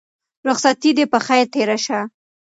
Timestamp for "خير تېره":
1.25-1.77